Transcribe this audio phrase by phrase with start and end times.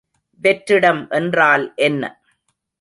[0.41, 2.03] வெற்றிடம் என்றால் என்ன?